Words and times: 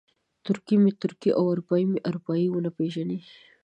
ترکي 0.45 0.75
مې 0.83 0.91
ترکي 1.01 1.31
او 1.39 1.43
اروپایي 1.53 1.85
مې 1.91 1.99
اروپایي 2.09 2.47
ونه 2.49 2.69
پېژني. 2.77 3.19